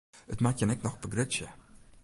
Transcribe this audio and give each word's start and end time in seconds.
It 0.33 0.41
moat 0.45 0.57
jin 0.61 0.73
ek 0.75 0.83
noch 0.83 0.97
begrutsje. 1.03 1.47